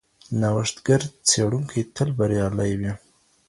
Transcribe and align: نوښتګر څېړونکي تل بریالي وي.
نوښتګر 0.39 1.01
څېړونکي 1.27 1.81
تل 1.95 2.09
بریالي 2.17 2.73
وي. 2.79 2.91